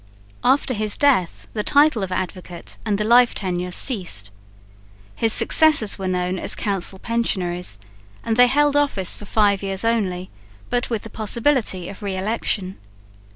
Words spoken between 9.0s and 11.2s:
for five years only, but with the